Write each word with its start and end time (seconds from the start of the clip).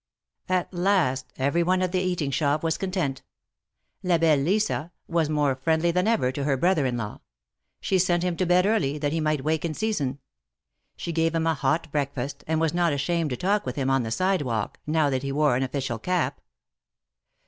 At 0.49 0.73
last 0.73 1.31
every 1.37 1.61
one 1.61 1.83
at 1.83 1.91
the 1.91 1.99
eating 2.01 2.31
shop 2.31 2.63
was 2.63 2.75
content. 2.79 3.21
La 4.01 4.17
belle 4.17 4.39
Lisa 4.39 4.91
was 5.07 5.29
more 5.29 5.53
friendly 5.55 5.91
than 5.91 6.07
ever 6.07 6.31
to 6.31 6.43
her 6.43 6.57
brother 6.57 6.87
in 6.87 6.97
law. 6.97 7.21
She 7.81 7.99
sent 7.99 8.23
him 8.23 8.35
to 8.37 8.47
bed 8.47 8.65
early, 8.65 8.97
that 8.97 9.11
he 9.11 9.19
might 9.19 9.43
wake 9.43 9.63
in 9.63 9.75
season. 9.75 10.17
She 10.97 11.11
gave 11.11 11.35
him 11.35 11.45
a 11.45 11.53
hot 11.53 11.91
breakfast, 11.91 12.43
and 12.47 12.59
was 12.59 12.73
not 12.73 12.93
ashamed 12.93 13.29
to 13.29 13.37
talk 13.37 13.63
with 13.63 13.75
him 13.75 13.91
on 13.91 14.01
the 14.01 14.09
sidewalk, 14.09 14.79
now 14.87 15.11
that 15.11 15.21
he 15.21 15.31
wore 15.31 15.55
an 15.55 15.61
official 15.61 15.99
cap. 15.99 16.41